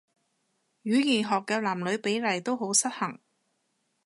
[0.83, 3.19] 語言學嘅男女比例都好失衡